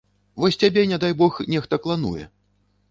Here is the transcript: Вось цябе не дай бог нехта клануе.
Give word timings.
Вось 0.43 0.57
цябе 0.63 0.87
не 0.93 0.97
дай 1.03 1.13
бог 1.21 1.39
нехта 1.55 1.81
клануе. 1.87 2.23